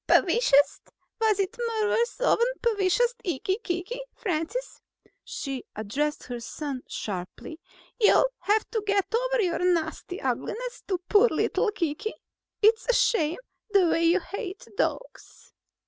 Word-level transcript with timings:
"Pwecious... 0.07 0.81
Was 1.19 1.37
it 1.37 1.55
muvver's 1.59 2.19
own 2.21 2.39
pwecious 2.63 3.13
ikkle 3.23 3.61
Kiki? 3.63 4.01
Francis," 4.15 4.81
she 5.23 5.63
addressed 5.75 6.23
her 6.23 6.39
son 6.39 6.81
sharply, 6.87 7.59
"you'll 7.99 8.25
have 8.39 8.67
to 8.71 8.81
get 8.87 9.13
over 9.13 9.39
your 9.43 9.59
nasty 9.59 10.19
ugliness 10.19 10.81
to 10.87 10.97
poor 11.07 11.27
little 11.29 11.69
Kiki. 11.71 12.15
It's 12.63 12.87
a 12.89 12.93
shame, 12.93 13.37
the 13.69 13.89
way 13.89 14.05
you 14.05 14.19
hate 14.21 14.67
dogs!" 14.75 15.51